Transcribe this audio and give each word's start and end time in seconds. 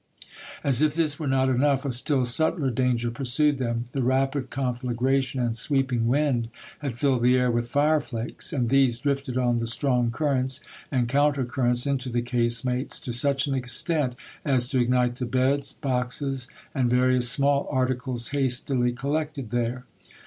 As 0.63 0.81
if 0.81 0.95
this 0.95 1.19
were 1.19 1.27
not 1.27 1.47
enough, 1.47 1.85
a 1.85 1.91
still 1.91 2.25
subtler 2.25 2.71
danger 2.71 3.11
pursued 3.11 3.59
them. 3.59 3.85
The 3.91 4.01
rapid 4.01 4.49
conflagration 4.49 5.39
and 5.39 5.55
sweep 5.55 5.93
ing 5.93 6.07
wind 6.07 6.49
had 6.79 6.97
filled 6.97 7.21
the 7.21 7.37
air 7.37 7.51
with 7.51 7.71
fii'e 7.71 8.01
flakes, 8.01 8.51
and 8.51 8.69
these 8.69 8.97
drifted 8.97 9.37
on 9.37 9.59
the 9.59 9.67
strong 9.67 10.09
cuiTents 10.09 10.59
and 10.91 11.07
counter 11.07 11.45
currents 11.45 11.85
into 11.85 12.09
the 12.09 12.23
casemates 12.23 12.99
to 13.01 13.13
such 13.13 13.45
an 13.45 13.53
extent 13.53 14.15
as 14.43 14.67
to 14.69 14.79
ignite 14.79 15.13
the 15.21 15.27
beds, 15.27 15.71
boxes, 15.71 16.47
and 16.73 16.89
various 16.89 17.29
small 17.29 17.67
articles 17.69 18.29
hastily 18.29 18.93
collected 18.93 19.51
there. 19.51 19.85